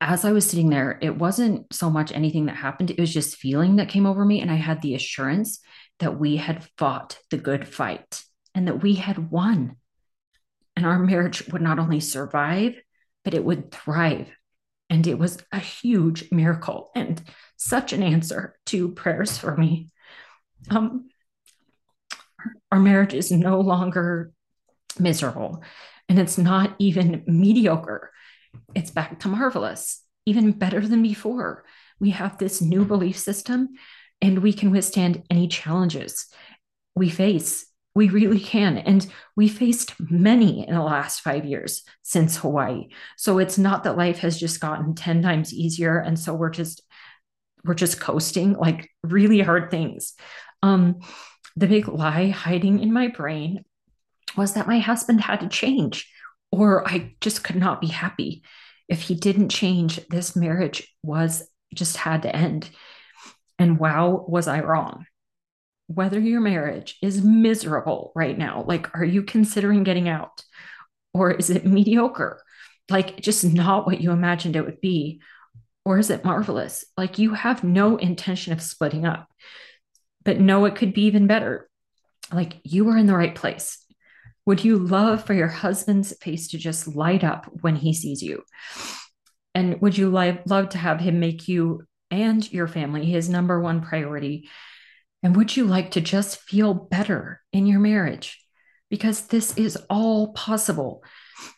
as 0.00 0.24
I 0.24 0.32
was 0.32 0.48
sitting 0.48 0.70
there, 0.70 0.98
it 1.02 1.16
wasn't 1.16 1.72
so 1.72 1.90
much 1.90 2.10
anything 2.12 2.46
that 2.46 2.56
happened. 2.56 2.90
It 2.90 2.98
was 2.98 3.12
just 3.12 3.36
feeling 3.36 3.76
that 3.76 3.90
came 3.90 4.06
over 4.06 4.24
me. 4.24 4.40
And 4.40 4.50
I 4.50 4.54
had 4.54 4.80
the 4.80 4.94
assurance 4.94 5.60
that 5.98 6.18
we 6.18 6.36
had 6.36 6.66
fought 6.78 7.18
the 7.30 7.36
good 7.36 7.68
fight 7.68 8.22
and 8.54 8.66
that 8.66 8.82
we 8.82 8.94
had 8.94 9.30
won. 9.30 9.76
And 10.74 10.86
our 10.86 10.98
marriage 10.98 11.46
would 11.48 11.60
not 11.60 11.78
only 11.78 12.00
survive, 12.00 12.80
but 13.24 13.34
it 13.34 13.44
would 13.44 13.70
thrive. 13.70 14.28
And 14.88 15.06
it 15.06 15.18
was 15.18 15.38
a 15.52 15.58
huge 15.58 16.32
miracle 16.32 16.90
and 16.94 17.22
such 17.56 17.92
an 17.92 18.02
answer 18.02 18.56
to 18.66 18.88
prayers 18.92 19.36
for 19.36 19.54
me. 19.54 19.90
Um, 20.70 21.10
our 22.72 22.80
marriage 22.80 23.12
is 23.12 23.30
no 23.30 23.60
longer 23.60 24.32
miserable 24.98 25.62
and 26.08 26.18
it's 26.18 26.38
not 26.38 26.74
even 26.78 27.22
mediocre 27.26 28.10
it's 28.74 28.90
back 28.90 29.20
to 29.20 29.28
marvelous. 29.28 30.02
even 30.26 30.52
better 30.52 30.86
than 30.86 31.02
before. 31.02 31.64
We 31.98 32.10
have 32.10 32.38
this 32.38 32.60
new 32.60 32.84
belief 32.84 33.18
system 33.18 33.70
and 34.20 34.40
we 34.40 34.52
can 34.52 34.70
withstand 34.70 35.22
any 35.30 35.48
challenges 35.48 36.26
we 36.94 37.08
face. 37.08 37.66
We 37.94 38.08
really 38.08 38.38
can. 38.38 38.78
And 38.78 39.06
we 39.36 39.48
faced 39.48 39.94
many 39.98 40.68
in 40.68 40.74
the 40.74 40.82
last 40.82 41.22
five 41.22 41.44
years 41.44 41.82
since 42.02 42.36
Hawaii. 42.36 42.88
So 43.16 43.38
it's 43.38 43.58
not 43.58 43.84
that 43.84 43.96
life 43.96 44.18
has 44.18 44.38
just 44.38 44.60
gotten 44.60 44.94
10 44.94 45.22
times 45.22 45.52
easier. 45.52 45.98
And 45.98 46.18
so 46.18 46.34
we're 46.34 46.50
just, 46.50 46.82
we're 47.64 47.74
just 47.74 48.00
coasting 48.00 48.52
like 48.52 48.88
really 49.02 49.40
hard 49.40 49.70
things. 49.70 50.14
Um, 50.62 51.00
the 51.56 51.66
big 51.66 51.88
lie 51.88 52.28
hiding 52.28 52.80
in 52.80 52.92
my 52.92 53.08
brain 53.08 53.64
was 54.36 54.54
that 54.54 54.68
my 54.68 54.78
husband 54.78 55.20
had 55.20 55.40
to 55.40 55.48
change 55.48 56.08
or 56.52 56.86
I 56.88 57.14
just 57.20 57.44
could 57.44 57.56
not 57.56 57.80
be 57.80 57.88
happy. 57.88 58.42
If 58.88 59.02
he 59.02 59.14
didn't 59.14 59.50
change, 59.50 60.00
this 60.08 60.34
marriage 60.34 60.92
was 61.02 61.48
just 61.74 61.96
had 61.96 62.22
to 62.22 62.34
end. 62.34 62.68
And 63.58 63.78
wow, 63.78 64.24
was 64.26 64.48
I 64.48 64.60
wrong 64.60 65.06
whether 65.90 66.20
your 66.20 66.40
marriage 66.40 66.96
is 67.02 67.24
miserable 67.24 68.12
right 68.14 68.38
now. 68.38 68.64
Like, 68.64 68.94
are 68.96 69.04
you 69.04 69.24
considering 69.24 69.82
getting 69.82 70.08
out? 70.08 70.44
Or 71.12 71.32
is 71.32 71.50
it 71.50 71.66
mediocre? 71.66 72.40
Like, 72.88 73.20
just 73.20 73.44
not 73.44 73.86
what 73.86 74.00
you 74.00 74.12
imagined 74.12 74.54
it 74.54 74.64
would 74.64 74.80
be? 74.80 75.20
Or 75.84 75.98
is 75.98 76.08
it 76.08 76.24
marvelous? 76.24 76.84
Like, 76.96 77.18
you 77.18 77.34
have 77.34 77.64
no 77.64 77.96
intention 77.96 78.52
of 78.52 78.62
splitting 78.62 79.04
up, 79.04 79.26
but 80.24 80.38
no, 80.38 80.64
it 80.64 80.76
could 80.76 80.94
be 80.94 81.06
even 81.06 81.26
better. 81.26 81.68
Like, 82.32 82.58
you 82.62 82.88
are 82.90 82.96
in 82.96 83.06
the 83.06 83.16
right 83.16 83.34
place. 83.34 83.84
Would 84.50 84.64
you 84.64 84.78
love 84.78 85.22
for 85.22 85.32
your 85.32 85.46
husband's 85.46 86.12
face 86.18 86.48
to 86.48 86.58
just 86.58 86.88
light 86.88 87.22
up 87.22 87.46
when 87.60 87.76
he 87.76 87.94
sees 87.94 88.20
you? 88.20 88.42
And 89.54 89.80
would 89.80 89.96
you 89.96 90.10
li- 90.10 90.40
love 90.44 90.70
to 90.70 90.78
have 90.78 90.98
him 90.98 91.20
make 91.20 91.46
you 91.46 91.84
and 92.10 92.52
your 92.52 92.66
family 92.66 93.06
his 93.06 93.28
number 93.28 93.60
one 93.60 93.80
priority 93.80 94.48
and 95.22 95.36
would 95.36 95.56
you 95.56 95.66
like 95.66 95.92
to 95.92 96.00
just 96.00 96.40
feel 96.40 96.74
better 96.74 97.40
in 97.52 97.68
your 97.68 97.78
marriage? 97.78 98.44
Because 98.90 99.28
this 99.28 99.56
is 99.56 99.78
all 99.88 100.32
possible. 100.32 101.04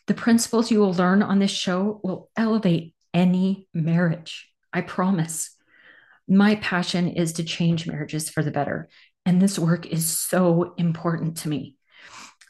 The 0.05 0.13
principles 0.13 0.69
you 0.69 0.79
will 0.79 0.93
learn 0.93 1.23
on 1.23 1.39
this 1.39 1.49
show 1.49 1.99
will 2.03 2.29
elevate 2.37 2.93
any 3.11 3.67
marriage. 3.73 4.51
I 4.71 4.81
promise. 4.81 5.49
My 6.27 6.57
passion 6.57 7.07
is 7.07 7.33
to 7.33 7.43
change 7.43 7.87
marriages 7.87 8.29
for 8.29 8.43
the 8.43 8.51
better. 8.51 8.87
And 9.25 9.41
this 9.41 9.57
work 9.57 9.87
is 9.87 10.05
so 10.05 10.75
important 10.77 11.37
to 11.37 11.49
me. 11.49 11.75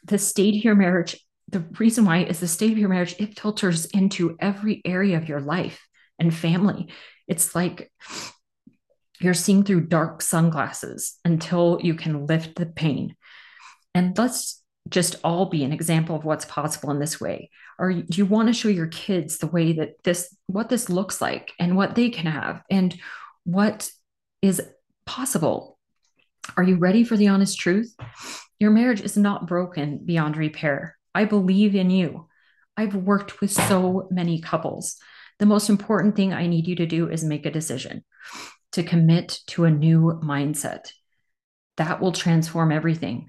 The 0.04 0.18
state 0.18 0.56
of 0.56 0.64
your 0.64 0.74
marriage, 0.74 1.16
the 1.48 1.64
reason 1.78 2.04
why 2.04 2.24
is 2.24 2.40
the 2.40 2.48
state 2.48 2.72
of 2.72 2.78
your 2.78 2.88
marriage, 2.88 3.16
it 3.18 3.38
filters 3.38 3.86
into 3.86 4.36
every 4.40 4.82
area 4.84 5.16
of 5.16 5.28
your 5.28 5.40
life 5.40 5.86
and 6.18 6.34
family. 6.34 6.88
It's 7.26 7.54
like 7.54 7.90
you're 9.20 9.34
seeing 9.34 9.64
through 9.64 9.86
dark 9.86 10.22
sunglasses 10.22 11.18
until 11.24 11.78
you 11.82 11.94
can 11.94 12.26
lift 12.26 12.56
the 12.56 12.66
pain. 12.66 13.16
And 13.94 14.16
let's 14.18 14.62
just 14.88 15.16
all 15.24 15.46
be 15.46 15.64
an 15.64 15.72
example 15.72 16.16
of 16.16 16.24
what's 16.24 16.44
possible 16.44 16.90
in 16.90 16.98
this 16.98 17.20
way. 17.20 17.50
Or 17.78 17.92
do 17.92 18.04
you 18.12 18.26
want 18.26 18.48
to 18.48 18.52
show 18.52 18.68
your 18.68 18.88
kids 18.88 19.38
the 19.38 19.46
way 19.46 19.72
that 19.74 20.02
this, 20.04 20.34
what 20.46 20.68
this 20.68 20.90
looks 20.90 21.20
like 21.20 21.52
and 21.58 21.76
what 21.76 21.94
they 21.94 22.10
can 22.10 22.26
have 22.26 22.62
and 22.70 22.94
what 23.44 23.90
is 24.42 24.60
possible? 25.06 25.78
Are 26.56 26.62
you 26.62 26.76
ready 26.76 27.04
for 27.04 27.16
the 27.16 27.28
honest 27.28 27.58
truth? 27.58 27.94
Your 28.58 28.70
marriage 28.70 29.00
is 29.00 29.16
not 29.16 29.46
broken 29.46 29.98
beyond 30.04 30.36
repair. 30.36 30.96
I 31.14 31.24
believe 31.24 31.74
in 31.74 31.90
you. 31.90 32.28
I've 32.76 32.94
worked 32.94 33.40
with 33.40 33.52
so 33.52 34.08
many 34.10 34.40
couples. 34.40 34.96
The 35.38 35.46
most 35.46 35.68
important 35.68 36.16
thing 36.16 36.32
I 36.32 36.46
need 36.46 36.66
you 36.66 36.76
to 36.76 36.86
do 36.86 37.08
is 37.08 37.24
make 37.24 37.46
a 37.46 37.50
decision 37.50 38.04
to 38.72 38.82
commit 38.82 39.38
to 39.48 39.64
a 39.64 39.70
new 39.70 40.20
mindset. 40.22 40.90
That 41.76 42.00
will 42.00 42.12
transform 42.12 42.72
everything. 42.72 43.28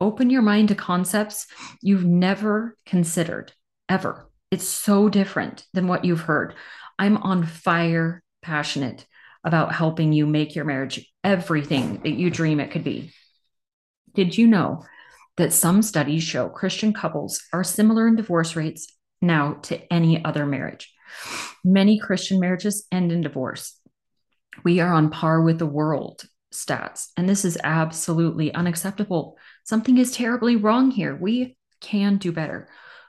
Open 0.00 0.28
your 0.28 0.42
mind 0.42 0.68
to 0.68 0.74
concepts 0.74 1.46
you've 1.80 2.04
never 2.04 2.76
considered, 2.84 3.52
ever. 3.88 4.30
It's 4.50 4.68
so 4.68 5.08
different 5.08 5.64
than 5.72 5.88
what 5.88 6.04
you've 6.04 6.20
heard. 6.20 6.54
I'm 6.98 7.16
on 7.16 7.46
fire, 7.46 8.22
passionate 8.42 9.06
about 9.44 9.74
helping 9.74 10.12
you 10.12 10.26
make 10.26 10.54
your 10.54 10.64
marriage 10.64 11.10
everything 11.24 12.00
that 12.02 12.10
you 12.10 12.30
dream 12.30 12.60
it 12.60 12.70
could 12.70 12.84
be. 12.84 13.12
Did 14.16 14.36
you 14.36 14.48
know 14.48 14.84
that 15.36 15.52
some 15.52 15.82
studies 15.82 16.24
show 16.24 16.48
Christian 16.48 16.92
couples 16.92 17.42
are 17.52 17.62
similar 17.62 18.08
in 18.08 18.16
divorce 18.16 18.56
rates 18.56 18.92
now 19.22 19.54
to 19.64 19.92
any 19.92 20.24
other 20.24 20.44
marriage? 20.46 20.92
Many 21.64 22.00
Christian 22.00 22.40
marriages 22.40 22.86
end 22.90 23.12
in 23.12 23.20
divorce 23.20 23.78
we 24.64 24.80
are 24.80 24.92
on 24.92 25.10
par 25.10 25.42
with 25.42 25.58
the 25.58 25.66
world 25.66 26.24
stats. 26.52 27.08
And 27.16 27.28
this 27.28 27.44
is 27.44 27.58
absolutely 27.62 28.52
unacceptable. 28.54 29.36
Something 29.64 29.98
is 29.98 30.12
terribly 30.12 30.56
wrong 30.56 30.90
here. 30.90 31.14
We 31.14 31.56
can 31.80 32.16
do 32.16 32.32
better. 32.32 32.68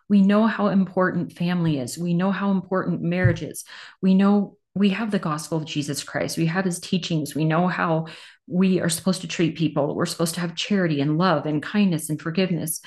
We 0.09 0.21
know 0.21 0.47
how 0.47 0.67
important 0.67 1.33
family 1.33 1.79
is. 1.79 1.97
We 1.97 2.13
know 2.13 2.31
how 2.31 2.51
important 2.51 3.01
marriage 3.01 3.41
is. 3.41 3.65
We 4.01 4.13
know 4.13 4.57
we 4.73 4.89
have 4.89 5.11
the 5.11 5.19
gospel 5.19 5.57
of 5.57 5.65
Jesus 5.65 6.03
Christ. 6.03 6.37
We 6.37 6.45
have 6.47 6.65
his 6.65 6.79
teachings. 6.79 7.35
We 7.35 7.45
know 7.45 7.67
how 7.67 8.07
we 8.47 8.79
are 8.79 8.89
supposed 8.89 9.21
to 9.21 9.27
treat 9.27 9.57
people. 9.57 9.95
We're 9.95 10.05
supposed 10.05 10.35
to 10.35 10.41
have 10.41 10.55
charity 10.55 11.01
and 11.01 11.17
love 11.17 11.45
and 11.45 11.61
kindness 11.61 12.09
and 12.09 12.21
forgiveness. 12.21 12.81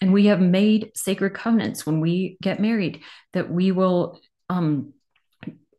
And 0.00 0.12
we 0.12 0.26
have 0.26 0.40
made 0.40 0.92
sacred 0.94 1.34
covenants 1.34 1.84
when 1.84 2.00
we 2.00 2.36
get 2.42 2.60
married 2.60 3.02
that 3.32 3.50
we 3.50 3.72
will 3.72 4.20
um, 4.48 4.92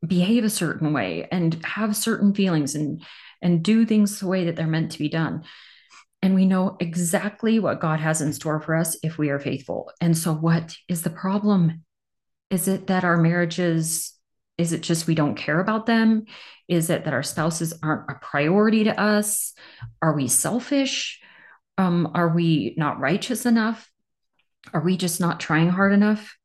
behave 0.06 0.44
a 0.44 0.50
certain 0.50 0.94
way 0.94 1.28
and 1.32 1.64
have 1.64 1.96
certain 1.96 2.34
feelings 2.34 2.76
and 2.76 3.04
and 3.42 3.64
do 3.64 3.86
things 3.86 4.20
the 4.20 4.28
way 4.28 4.46
that 4.46 4.56
they're 4.56 4.68
meant 4.68 4.92
to 4.92 5.00
be 5.00 5.10
done 5.10 5.44
and 6.24 6.34
we 6.34 6.46
know 6.46 6.76
exactly 6.80 7.60
what 7.60 7.80
god 7.80 8.00
has 8.00 8.22
in 8.22 8.34
store 8.34 8.60
for 8.60 8.76
us 8.76 8.98
if 9.04 9.18
we 9.18 9.30
are 9.30 9.40
faithful 9.40 9.92
and 10.02 10.18
so 10.18 10.34
what 10.34 10.76
is 10.90 11.04
the 11.04 11.10
problem 11.10 11.84
is 12.50 12.68
it 12.68 12.88
that 12.88 13.04
our 13.04 13.18
marriages 13.18 14.14
is 14.58 14.74
it 14.74 14.82
just 14.82 15.08
we 15.08 15.16
don't 15.16 15.36
care 15.36 15.60
about 15.60 15.86
them 15.86 16.26
is 16.68 16.90
it 16.90 17.06
that 17.06 17.14
our 17.14 17.24
spouses 17.24 17.74
aren't 17.84 18.10
a 18.10 18.16
priority 18.16 18.84
to 18.84 19.00
us 19.00 19.54
are 20.02 20.16
we 20.16 20.28
selfish 20.28 21.20
um, 21.78 22.12
are 22.14 22.30
we 22.30 22.74
not 22.78 23.00
righteous 23.00 23.46
enough 23.46 23.90
are 24.74 24.82
we 24.82 24.98
just 24.98 25.20
not 25.20 25.40
trying 25.40 25.70
hard 25.70 25.94
enough 25.94 26.38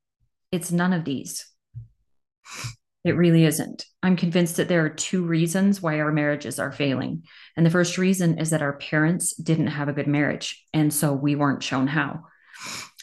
it's 0.52 0.72
none 0.72 0.92
of 0.92 1.04
these 1.04 1.46
it 3.06 3.16
really 3.16 3.44
isn't. 3.44 3.86
I'm 4.02 4.16
convinced 4.16 4.56
that 4.56 4.66
there 4.66 4.84
are 4.84 4.88
two 4.88 5.22
reasons 5.22 5.80
why 5.80 6.00
our 6.00 6.10
marriages 6.10 6.58
are 6.58 6.72
failing. 6.72 7.22
And 7.56 7.64
the 7.64 7.70
first 7.70 7.98
reason 7.98 8.40
is 8.40 8.50
that 8.50 8.62
our 8.62 8.72
parents 8.78 9.32
didn't 9.36 9.68
have 9.68 9.88
a 9.88 9.92
good 9.92 10.08
marriage. 10.08 10.60
And 10.74 10.92
so 10.92 11.12
we 11.12 11.36
weren't 11.36 11.62
shown 11.62 11.86
how. 11.86 12.24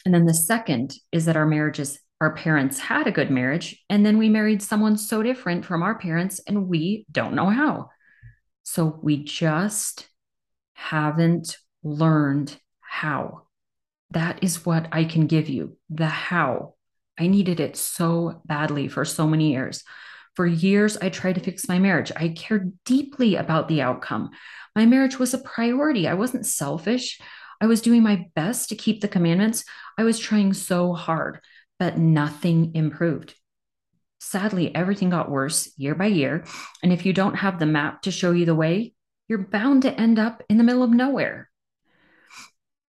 And 0.04 0.12
then 0.12 0.26
the 0.26 0.34
second 0.34 0.92
is 1.10 1.24
that 1.24 1.38
our 1.38 1.46
marriages, 1.46 1.98
our 2.20 2.34
parents 2.34 2.78
had 2.78 3.06
a 3.06 3.12
good 3.12 3.30
marriage. 3.30 3.82
And 3.90 4.04
then 4.04 4.18
we 4.18 4.28
married 4.28 4.62
someone 4.62 4.96
so 4.96 5.22
different 5.22 5.64
from 5.64 5.82
our 5.82 5.98
parents 5.98 6.40
and 6.46 6.68
we 6.68 7.06
don't 7.10 7.34
know 7.34 7.50
how. 7.50 7.90
So 8.62 8.98
we 9.02 9.24
just 9.24 10.08
haven't 10.74 11.56
learned 11.82 12.56
how. 12.80 13.42
That 14.10 14.42
is 14.42 14.64
what 14.64 14.88
I 14.92 15.04
can 15.04 15.26
give 15.26 15.48
you 15.48 15.76
the 15.90 16.06
how. 16.06 16.74
I 17.18 17.26
needed 17.26 17.60
it 17.60 17.76
so 17.76 18.42
badly 18.44 18.88
for 18.88 19.04
so 19.04 19.26
many 19.26 19.52
years. 19.52 19.84
For 20.34 20.46
years, 20.46 20.96
I 20.96 21.10
tried 21.10 21.34
to 21.34 21.40
fix 21.40 21.68
my 21.68 21.78
marriage. 21.78 22.10
I 22.16 22.28
cared 22.28 22.72
deeply 22.84 23.36
about 23.36 23.68
the 23.68 23.82
outcome. 23.82 24.30
My 24.74 24.84
marriage 24.84 25.18
was 25.18 25.32
a 25.32 25.38
priority. 25.38 26.08
I 26.08 26.14
wasn't 26.14 26.46
selfish. 26.46 27.20
I 27.60 27.66
was 27.66 27.80
doing 27.80 28.02
my 28.02 28.26
best 28.34 28.68
to 28.70 28.76
keep 28.76 29.00
the 29.00 29.08
commandments. 29.08 29.64
I 29.96 30.02
was 30.02 30.18
trying 30.18 30.52
so 30.52 30.92
hard, 30.92 31.40
but 31.78 31.98
nothing 31.98 32.74
improved. 32.74 33.34
Sadly, 34.18 34.74
everything 34.74 35.10
got 35.10 35.30
worse 35.30 35.72
year 35.76 35.94
by 35.94 36.06
year. 36.06 36.44
And 36.82 36.92
if 36.92 37.04
you 37.04 37.12
don't 37.12 37.34
have 37.34 37.58
the 37.58 37.66
map 37.66 38.02
to 38.02 38.10
show 38.10 38.32
you 38.32 38.46
the 38.46 38.54
way, 38.54 38.94
you're 39.28 39.46
bound 39.46 39.82
to 39.82 40.00
end 40.00 40.18
up 40.18 40.42
in 40.48 40.56
the 40.56 40.64
middle 40.64 40.82
of 40.82 40.90
nowhere. 40.90 41.50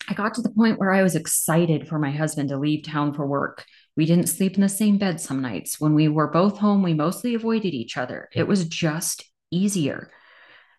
I 0.08 0.12
got 0.12 0.34
to 0.34 0.42
the 0.42 0.50
point 0.50 0.78
where 0.78 0.92
I 0.92 1.02
was 1.02 1.14
excited 1.14 1.88
for 1.88 1.98
my 1.98 2.10
husband 2.10 2.50
to 2.50 2.58
leave 2.58 2.84
town 2.84 3.14
for 3.14 3.26
work. 3.26 3.64
We 3.96 4.04
didn't 4.04 4.28
sleep 4.28 4.54
in 4.54 4.60
the 4.60 4.68
same 4.68 4.98
bed 4.98 5.20
some 5.20 5.40
nights. 5.40 5.80
When 5.80 5.94
we 5.94 6.08
were 6.08 6.28
both 6.28 6.58
home, 6.58 6.82
we 6.82 6.92
mostly 6.92 7.34
avoided 7.34 7.72
each 7.72 7.96
other. 7.96 8.28
It 8.34 8.46
was 8.46 8.68
just 8.68 9.24
easier. 9.50 10.10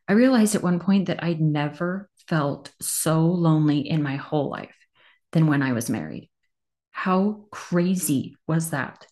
I 0.07 0.13
realized 0.13 0.53
at 0.53 0.61
one 0.61 0.79
point 0.79 1.07
that 1.07 1.23
I'd 1.23 1.41
never 1.41 2.09
felt 2.27 2.71
so 2.81 3.25
lonely 3.25 3.79
in 3.79 4.03
my 4.03 4.17
whole 4.17 4.49
life 4.49 4.75
than 5.31 5.47
when 5.47 5.63
I 5.63 5.73
was 5.73 5.89
married. 5.89 6.29
How 6.95 7.45
crazy 7.51 8.37
was 8.47 8.69
that? 8.69 9.05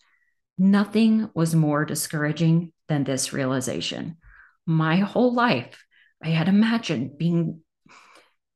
Nothing 0.58 1.30
was 1.36 1.54
more 1.54 1.84
discouraging 1.84 2.72
than 2.88 3.04
this 3.04 3.34
realization. 3.34 4.16
My 4.66 4.96
whole 4.96 5.34
life, 5.34 5.84
I 6.24 6.30
had 6.30 6.48
imagined 6.48 7.18
being 7.18 7.60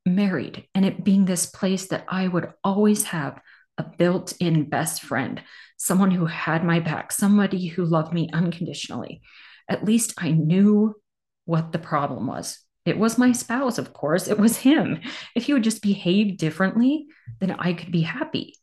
married 0.05 0.65
and 0.73 0.85
it 0.85 1.03
being 1.03 1.25
this 1.25 1.45
place 1.45 1.87
that 1.87 2.05
I 2.07 2.29
would 2.29 2.53
always 2.63 3.03
have 3.03 3.39
a 3.77 3.83
built 3.83 4.33
in 4.39 4.69
best 4.69 5.03
friend, 5.03 5.43
someone 5.75 6.11
who 6.11 6.25
had 6.25 6.63
my 6.63 6.79
back, 6.79 7.11
somebody 7.11 7.67
who 7.67 7.83
loved 7.83 8.13
me 8.13 8.29
unconditionally. 8.31 9.21
At 9.67 9.83
least 9.83 10.13
I 10.17 10.31
knew 10.31 10.95
what 11.43 11.73
the 11.73 11.79
problem 11.79 12.27
was. 12.27 12.59
It 12.85 12.97
was 12.97 13.17
my 13.17 13.33
spouse, 13.33 13.77
of 13.77 13.91
course. 13.91 14.29
It 14.29 14.39
was 14.39 14.55
him. 14.55 15.01
If 15.35 15.43
he 15.43 15.53
would 15.53 15.65
just 15.65 15.81
behave 15.81 16.37
differently, 16.37 17.07
then 17.39 17.51
I 17.51 17.73
could 17.73 17.91
be 17.91 18.01
happy. 18.01 18.55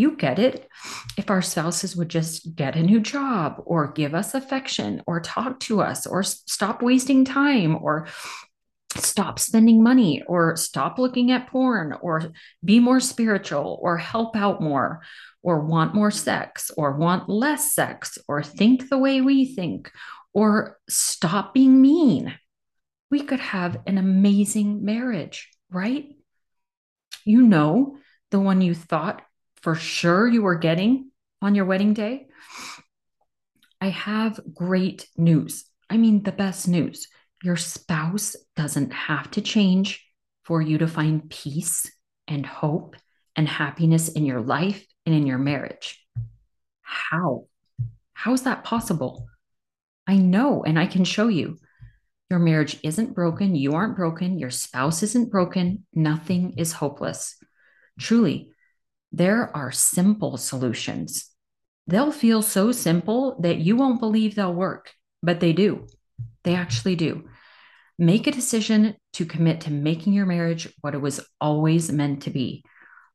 You 0.00 0.16
get 0.16 0.38
it. 0.38 0.66
If 1.18 1.28
our 1.28 1.42
spouses 1.42 1.94
would 1.94 2.08
just 2.08 2.56
get 2.56 2.74
a 2.74 2.82
new 2.82 3.00
job 3.00 3.62
or 3.66 3.92
give 3.92 4.14
us 4.14 4.32
affection 4.32 5.02
or 5.06 5.20
talk 5.20 5.60
to 5.60 5.82
us 5.82 6.06
or 6.06 6.22
stop 6.22 6.80
wasting 6.80 7.26
time 7.26 7.76
or 7.76 8.06
stop 8.96 9.38
spending 9.38 9.82
money 9.82 10.22
or 10.26 10.56
stop 10.56 10.98
looking 10.98 11.32
at 11.32 11.48
porn 11.48 11.92
or 12.00 12.32
be 12.64 12.80
more 12.80 12.98
spiritual 12.98 13.78
or 13.82 13.98
help 13.98 14.36
out 14.36 14.62
more 14.62 15.02
or 15.42 15.66
want 15.66 15.94
more 15.94 16.10
sex 16.10 16.70
or 16.78 16.96
want 16.96 17.28
less 17.28 17.74
sex 17.74 18.16
or 18.26 18.42
think 18.42 18.88
the 18.88 18.96
way 18.96 19.20
we 19.20 19.54
think 19.54 19.92
or 20.32 20.78
stop 20.88 21.52
being 21.52 21.78
mean, 21.82 22.34
we 23.10 23.20
could 23.20 23.40
have 23.40 23.76
an 23.86 23.98
amazing 23.98 24.82
marriage, 24.82 25.50
right? 25.70 26.06
You 27.26 27.42
know, 27.42 27.98
the 28.30 28.40
one 28.40 28.62
you 28.62 28.74
thought 28.74 29.20
for 29.62 29.74
sure 29.74 30.26
you 30.26 30.42
were 30.42 30.56
getting 30.56 31.10
on 31.42 31.54
your 31.54 31.64
wedding 31.64 31.94
day. 31.94 32.26
I 33.80 33.88
have 33.88 34.40
great 34.54 35.08
news. 35.16 35.64
I 35.88 35.96
mean, 35.96 36.22
the 36.22 36.32
best 36.32 36.68
news. 36.68 37.08
Your 37.42 37.56
spouse 37.56 38.36
doesn't 38.56 38.92
have 38.92 39.30
to 39.32 39.40
change 39.40 40.06
for 40.44 40.60
you 40.60 40.78
to 40.78 40.86
find 40.86 41.28
peace 41.30 41.90
and 42.28 42.44
hope 42.44 42.96
and 43.36 43.48
happiness 43.48 44.08
in 44.08 44.26
your 44.26 44.40
life 44.40 44.84
and 45.06 45.14
in 45.14 45.26
your 45.26 45.38
marriage. 45.38 46.04
How? 46.82 47.46
How 48.12 48.32
is 48.34 48.42
that 48.42 48.64
possible? 48.64 49.28
I 50.06 50.16
know, 50.16 50.62
and 50.64 50.78
I 50.78 50.86
can 50.86 51.04
show 51.04 51.28
you. 51.28 51.58
Your 52.28 52.38
marriage 52.38 52.78
isn't 52.84 53.14
broken. 53.14 53.54
You 53.54 53.72
aren't 53.72 53.96
broken. 53.96 54.38
Your 54.38 54.50
spouse 54.50 55.02
isn't 55.02 55.30
broken. 55.30 55.86
Nothing 55.94 56.54
is 56.58 56.72
hopeless. 56.72 57.36
Truly, 57.98 58.52
there 59.12 59.54
are 59.56 59.72
simple 59.72 60.36
solutions. 60.36 61.30
They'll 61.86 62.12
feel 62.12 62.42
so 62.42 62.72
simple 62.72 63.40
that 63.40 63.58
you 63.58 63.76
won't 63.76 64.00
believe 64.00 64.34
they'll 64.34 64.54
work, 64.54 64.92
but 65.22 65.40
they 65.40 65.52
do. 65.52 65.86
They 66.44 66.54
actually 66.54 66.96
do. 66.96 67.28
Make 67.98 68.26
a 68.26 68.32
decision 68.32 68.96
to 69.14 69.26
commit 69.26 69.62
to 69.62 69.70
making 69.70 70.12
your 70.12 70.26
marriage 70.26 70.68
what 70.80 70.94
it 70.94 71.00
was 71.00 71.20
always 71.40 71.90
meant 71.90 72.22
to 72.22 72.30
be 72.30 72.64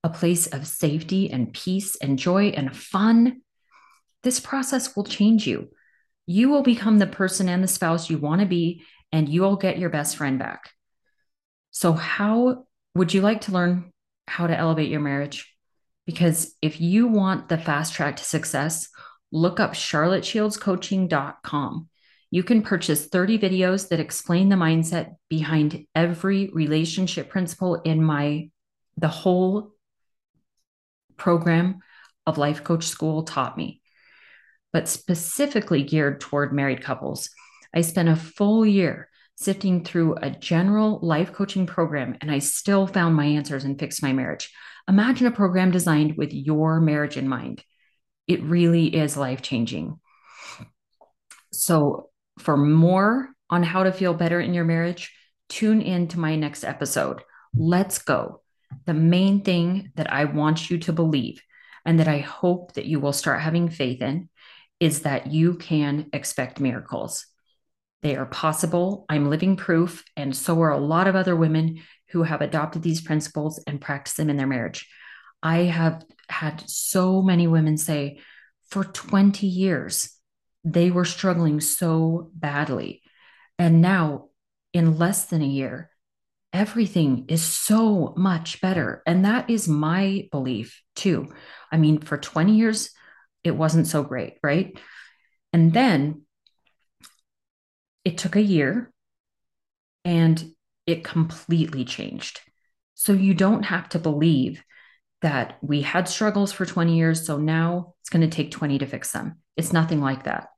a 0.04 0.10
place 0.10 0.46
of 0.46 0.68
safety 0.68 1.32
and 1.32 1.52
peace 1.52 1.96
and 1.96 2.20
joy 2.20 2.50
and 2.50 2.76
fun. 2.76 3.42
This 4.22 4.40
process 4.40 4.96
will 4.96 5.04
change 5.04 5.48
you. 5.48 5.70
You 6.28 6.50
will 6.50 6.62
become 6.62 7.00
the 7.00 7.08
person 7.08 7.50
and 7.50 7.64
the 7.64 7.68
spouse 7.68 8.10
you 8.10 8.20
want 8.20 8.42
to 8.42 8.48
be, 8.48 8.84
and 9.12 9.28
you 9.28 9.42
will 9.42 9.56
get 9.56 9.80
your 9.80 9.90
best 9.90 10.18
friend 10.18 10.38
back. 10.38 10.70
So, 11.72 11.94
how 11.94 12.66
would 12.94 13.14
you 13.14 13.22
like 13.22 13.42
to 13.42 13.52
learn 13.52 13.92
how 14.28 14.46
to 14.46 14.58
elevate 14.58 14.90
your 14.90 15.02
marriage? 15.02 15.55
Because 16.06 16.54
if 16.62 16.80
you 16.80 17.08
want 17.08 17.50
the 17.50 17.58
fast 17.58 17.94
track 17.94 18.18
to 18.18 18.24
success, 18.24 18.90
look 19.32 19.60
up 19.60 19.74
charlotteshieldscoaching.com. 19.74 21.90
You 22.32 22.44
can 22.44 22.62
purchase 22.62 23.08
30 23.08 23.40
videos 23.40 23.90
that 23.90 24.00
explain 24.00 24.50
the 24.50 24.56
mindset 24.56 25.16
behind 25.30 25.88
every 25.96 26.50
relationship 26.50 27.30
principle 27.30 27.76
in 27.76 28.04
my 28.04 28.50
the 28.98 29.08
whole 29.08 29.72
program 31.18 31.80
of 32.26 32.38
Life 32.38 32.64
Coach 32.64 32.86
School 32.86 33.24
taught 33.24 33.58
me, 33.58 33.82
but 34.74 34.88
specifically 34.88 35.84
geared 35.84 36.22
toward 36.22 36.54
married 36.54 36.84
couples. 36.84 37.30
I 37.74 37.82
spent 37.82 38.10
a 38.10 38.16
full 38.16 38.66
year 38.66 39.10
sifting 39.36 39.84
through 39.84 40.16
a 40.22 40.30
general 40.30 41.00
life 41.02 41.34
coaching 41.34 41.68
program 41.68 42.16
and 42.22 42.32
I 42.32 42.40
still 42.40 42.88
found 42.88 43.16
my 43.16 43.26
answers 43.26 43.66
and 43.66 43.78
fixed 43.78 44.02
my 44.02 44.14
marriage. 44.14 44.50
Imagine 44.88 45.28
a 45.28 45.32
program 45.32 45.72
designed 45.72 46.18
with 46.18 46.34
your 46.34 46.80
marriage 46.80 47.18
in 47.18 47.28
mind. 47.28 47.64
It 48.28 48.44
really 48.44 48.88
is 48.88 49.18
life 49.18 49.42
changing. 49.42 50.00
So, 51.52 52.10
for 52.40 52.58
more 52.58 53.30
on 53.50 53.64
how 53.64 53.84
to 53.84 53.92
feel 53.92 54.14
better 54.14 54.40
in 54.40 54.54
your 54.54 54.66
marriage, 54.66 55.14
tune 55.50 55.82
in 55.82 56.08
to 56.10 56.20
my 56.20 56.36
next 56.36 56.64
episode. 56.64 57.22
Let's 57.56 58.00
go. 58.00 58.42
The 58.86 58.94
main 58.94 59.42
thing 59.42 59.92
that 59.96 60.12
I 60.12 60.26
want 60.26 60.70
you 60.70 60.78
to 60.80 60.94
believe 60.94 61.42
and 61.86 62.00
that 62.00 62.08
I 62.08 62.20
hope 62.20 62.74
that 62.74 62.86
you 62.86 63.00
will 63.00 63.14
start 63.14 63.42
having 63.42 63.70
faith 63.70 64.02
in 64.02 64.30
is 64.80 65.04
that 65.04 65.28
you 65.28 65.56
can 65.56 66.10
expect 66.12 66.60
miracles. 66.60 67.26
They 68.02 68.16
are 68.16 68.26
possible. 68.26 69.06
I'm 69.08 69.30
living 69.30 69.56
proof. 69.56 70.04
And 70.18 70.36
so 70.36 70.62
are 70.62 70.72
a 70.72 70.78
lot 70.78 71.08
of 71.08 71.16
other 71.16 71.36
women 71.36 71.82
who 72.10 72.24
have 72.24 72.42
adopted 72.42 72.82
these 72.82 73.02
principles 73.02 73.62
and 73.68 73.82
practice 73.82 74.14
them 74.14 74.30
in 74.30 74.38
their 74.38 74.48
marriage. 74.48 74.88
I 75.42 75.60
have 75.64 76.04
had 76.30 76.64
so 76.68 77.22
many 77.22 77.48
women 77.48 77.78
say, 77.78 78.20
for 78.70 78.84
20 78.84 79.46
years, 79.46 80.16
they 80.64 80.90
were 80.92 81.06
struggling 81.06 81.62
so 81.62 82.32
badly. 82.34 83.02
And 83.60 83.82
now, 83.82 84.30
in 84.74 84.98
less 84.98 85.26
than 85.26 85.42
a 85.42 85.48
year, 85.48 85.92
everything 86.52 87.26
is 87.28 87.44
so 87.44 88.14
much 88.18 88.62
better. 88.62 89.04
And 89.06 89.26
that 89.26 89.50
is 89.50 89.68
my 89.68 90.28
belief 90.32 90.82
too. 90.96 91.34
I 91.72 91.78
mean, 91.78 92.00
for 92.00 92.18
20 92.18 92.56
years, 92.56 92.90
it 93.44 93.52
wasn't 93.52 93.88
so 93.88 94.04
great, 94.04 94.38
right? 94.42 94.78
And 95.54 95.74
then 95.74 96.24
it 98.04 98.18
took 98.18 98.36
a 98.36 98.42
year 98.42 98.92
and 100.04 100.55
it 100.86 101.04
completely 101.04 101.86
changed. 101.86 102.42
So 102.94 103.14
you 103.14 103.34
don't 103.34 103.64
have 103.64 103.90
to 103.90 104.00
believe 104.00 104.64
that 105.22 105.58
we 105.62 105.82
had 105.82 106.08
struggles 106.08 106.52
for 106.52 106.66
20 106.66 106.96
years. 106.96 107.26
So 107.26 107.38
now 107.38 107.94
it's 108.02 108.10
going 108.10 108.28
to 108.28 108.36
take 108.36 108.52
20 108.52 108.80
to 108.80 108.86
fix 108.86 109.12
them. 109.12 109.40
It's 109.58 109.74
nothing 109.74 110.02
like 110.02 110.24
that. 110.24 110.50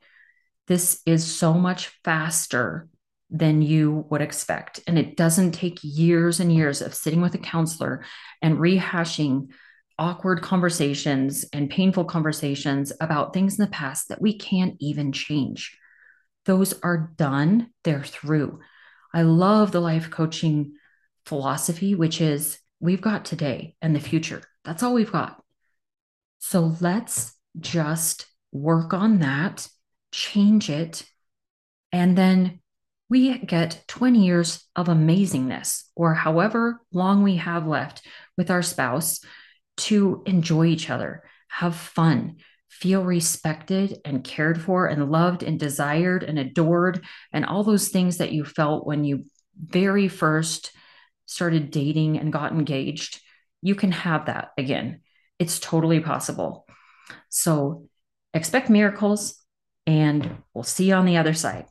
This 0.68 1.02
is 1.06 1.26
so 1.26 1.54
much 1.54 1.88
faster 2.04 2.90
than 3.30 3.62
you 3.62 4.06
would 4.10 4.22
expect. 4.22 4.82
And 4.88 4.98
it 4.98 5.18
doesn't 5.18 5.52
take 5.52 5.80
years 5.82 6.40
and 6.40 6.54
years 6.54 6.82
of 6.82 6.94
sitting 6.94 7.22
with 7.22 7.36
a 7.36 7.40
counselor 7.40 8.04
and 8.42 8.58
rehashing 8.58 9.50
awkward 10.00 10.42
conversations 10.42 11.46
and 11.54 11.70
painful 11.70 12.06
conversations 12.06 12.94
about 13.02 13.34
things 13.34 13.58
in 13.58 13.66
the 13.66 13.72
past 13.72 14.10
that 14.10 14.22
we 14.22 14.38
can't 14.38 14.76
even 14.80 15.12
change. 15.12 15.78
Those 16.46 16.74
are 16.82 17.12
done, 17.18 17.72
they're 17.84 18.04
through. 18.04 18.60
I 19.14 19.22
love 19.24 19.72
the 19.72 19.80
life 19.80 20.10
coaching 20.10 20.74
philosophy, 21.26 21.96
which 21.96 22.22
is 22.22 22.60
we've 22.80 23.02
got 23.02 23.26
today 23.26 23.76
and 23.82 23.96
the 23.96 24.00
future. 24.00 24.42
That's 24.64 24.84
all 24.84 24.94
we've 24.94 25.12
got. 25.12 25.44
So 26.40 26.76
let's 26.80 27.34
just 27.60 28.28
work 28.52 28.94
on 28.94 29.20
that, 29.20 29.68
change 30.12 30.70
it, 30.70 31.04
and 31.92 32.18
then 32.18 32.60
we 33.10 33.38
get 33.40 33.84
20 33.88 34.26
years 34.26 34.66
of 34.76 34.88
amazingness 34.88 35.84
or 35.96 36.14
however 36.14 36.82
long 36.92 37.24
we 37.24 37.38
have 37.38 37.66
left 37.66 38.06
with 38.38 38.52
our 38.52 38.62
spouse 38.62 39.22
to 39.78 40.24
enjoy 40.26 40.66
each 40.66 40.90
other, 40.90 41.24
have 41.48 41.76
fun, 41.76 42.38
feel 42.80 43.04
respected 43.04 44.00
and 44.06 44.24
cared 44.24 44.62
for 44.62 44.86
and 44.86 45.12
loved 45.12 45.42
and 45.42 45.60
desired 45.60 46.24
and 46.24 46.38
adored, 46.38 47.04
and 47.34 47.46
all 47.46 47.64
those 47.64 47.90
things 47.90 48.18
that 48.18 48.32
you 48.32 48.46
felt 48.46 48.86
when 48.86 49.04
you 49.04 49.26
very 49.58 50.08
first 50.08 50.72
started 51.26 51.72
dating 51.72 52.18
and 52.18 52.32
got 52.32 52.52
engaged. 52.52 53.20
You 53.62 53.74
can 53.76 53.92
have 53.92 54.28
that 54.28 54.50
again. 54.58 55.02
It's 55.40 55.60
totally 55.60 56.00
possible. 56.00 56.68
So 57.30 57.90
expect 58.34 58.70
miracles, 58.70 59.44
and 59.86 60.44
we'll 60.54 60.64
see 60.64 60.90
you 60.90 60.94
on 60.94 61.06
the 61.06 61.18
other 61.18 61.34
side. 61.34 61.66